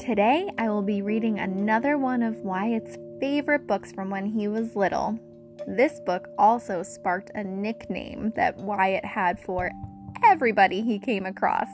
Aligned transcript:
Today 0.00 0.48
I 0.56 0.70
will 0.70 0.80
be 0.80 1.02
reading 1.02 1.38
another 1.38 1.98
one 1.98 2.22
of 2.22 2.38
Wyatt's 2.38 2.96
favorite 3.20 3.66
books 3.66 3.92
from 3.92 4.08
when 4.08 4.24
he 4.24 4.48
was 4.48 4.74
little. 4.74 5.18
This 5.66 6.00
book 6.06 6.26
also 6.38 6.82
sparked 6.82 7.30
a 7.34 7.44
nickname 7.44 8.32
that 8.34 8.56
Wyatt 8.56 9.04
had 9.04 9.38
for 9.38 9.70
everybody 10.24 10.80
he 10.80 10.98
came 10.98 11.26
across. 11.26 11.68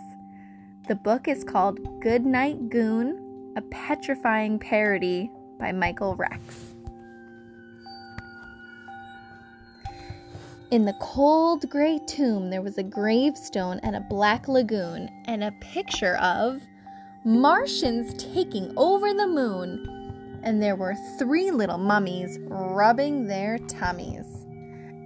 The 0.89 0.97
book 0.97 1.29
is 1.29 1.45
called 1.45 1.79
Goodnight 2.03 2.69
Goon, 2.69 3.53
a 3.57 3.63
petrifying 3.63 4.59
parody 4.59 5.31
by 5.61 5.71
Michael 5.71 6.17
Rex. 6.17 6.75
In 10.73 10.85
the 10.85 10.97
cold 11.01 11.71
gray 11.71 12.01
tomb, 12.09 12.51
there 12.51 12.61
was 12.61 12.77
a 12.77 12.83
gravestone 12.83 13.79
and 13.85 13.95
a 13.95 14.01
black 14.01 14.49
lagoon, 14.49 15.09
and 15.27 15.45
a 15.45 15.53
picture 15.61 16.17
of 16.17 16.61
Martians 17.27 18.15
taking 18.33 18.73
over 18.77 19.13
the 19.13 19.27
moon. 19.27 20.41
And 20.43 20.63
there 20.63 20.77
were 20.77 20.95
three 21.19 21.51
little 21.51 21.77
mummies 21.77 22.39
rubbing 22.45 23.27
their 23.27 23.59
tummies, 23.59 24.27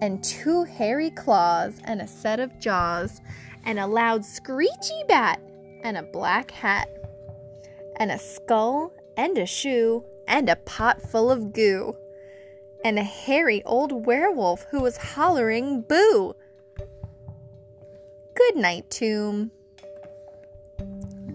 and 0.03 0.23
two 0.23 0.65
hairy 0.65 1.11
claws, 1.11 1.81
and 1.85 2.03
a 2.03 2.07
set 2.07 2.39
of 2.39 2.59
jaws, 2.61 3.23
and 3.65 3.79
a 3.79 3.87
loud 3.87 4.25
screechy 4.25 5.03
bat, 5.09 5.41
and 5.83 5.97
a 5.97 6.03
black 6.03 6.51
hat, 6.51 6.89
and 7.97 8.13
a 8.13 8.19
skull, 8.19 8.93
and 9.17 9.39
a 9.39 9.47
shoe, 9.47 10.05
and 10.29 10.51
a 10.51 10.57
pot 10.57 11.01
full 11.01 11.31
of 11.31 11.55
goo 11.55 11.97
and 12.85 12.99
a 12.99 13.03
hairy 13.03 13.63
old 13.65 14.07
werewolf 14.07 14.67
who 14.71 14.81
was 14.81 14.97
hollering 14.97 15.83
boo. 15.83 16.35
Good 18.35 18.57
night, 18.57 18.91
tomb. 18.91 19.51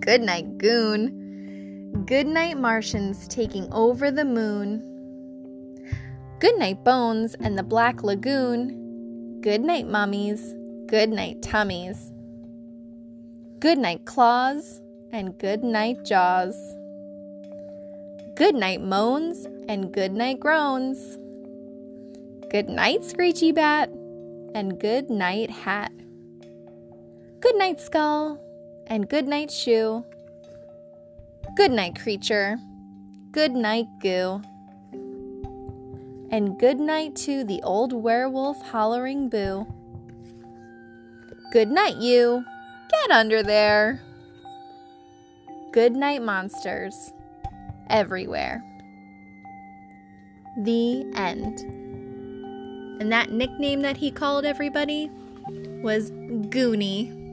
Good 0.05 0.21
night, 0.21 0.59
goon. 0.59 2.03
Good 2.05 2.27
night, 2.27 2.59
Martians 2.59 3.27
taking 3.27 3.67
over 3.73 4.11
the 4.11 4.23
moon. 4.23 4.83
Good 6.39 6.59
night, 6.59 6.83
bones 6.83 7.33
and 7.39 7.57
the 7.57 7.63
black 7.63 8.03
lagoon. 8.03 9.41
Good 9.41 9.61
night, 9.61 9.87
mummies. 9.87 10.53
Good 10.85 11.09
night, 11.09 11.41
tummies. 11.41 12.11
Good 13.59 13.79
night, 13.79 14.05
claws 14.05 14.79
and 15.11 15.35
good 15.39 15.63
night, 15.63 16.05
jaws. 16.05 16.55
Good 18.35 18.53
night, 18.53 18.81
moans 18.81 19.47
and 19.67 19.91
good 19.91 20.11
night, 20.11 20.39
groans. 20.39 21.17
Good 22.51 22.69
night, 22.69 23.03
Screechy 23.03 23.51
Bat, 23.51 23.89
and 24.53 24.79
good 24.79 25.09
night, 25.09 25.49
Hat. 25.49 25.91
Good 27.39 27.55
night, 27.55 27.81
Skull, 27.81 28.39
and 28.87 29.09
good 29.09 29.27
night, 29.27 29.51
Shoe. 29.51 30.05
Good 31.55 31.71
night, 31.71 31.99
Creature. 31.99 32.57
Good 33.31 33.53
night, 33.53 33.87
Goo. 34.01 34.41
And 36.31 36.59
good 36.59 36.79
night 36.79 37.15
to 37.17 37.43
the 37.43 37.61
old 37.63 37.93
werewolf 37.93 38.61
hollering 38.61 39.29
boo. 39.29 39.65
Good 41.51 41.69
night, 41.69 41.97
you. 41.97 42.43
Get 42.91 43.11
under 43.11 43.41
there. 43.41 44.01
Good 45.71 45.95
night, 45.95 46.21
monsters. 46.21 47.13
Everywhere. 47.89 48.63
The 50.63 51.05
end. 51.15 51.59
And 52.99 53.11
that 53.11 53.31
nickname 53.31 53.81
that 53.81 53.97
he 53.97 54.11
called 54.11 54.45
everybody 54.45 55.09
was 55.81 56.11
Goonie. 56.11 57.24